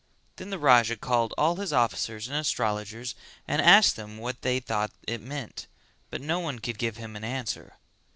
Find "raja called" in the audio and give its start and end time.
0.57-1.31